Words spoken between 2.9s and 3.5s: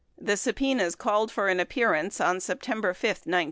5, 1973.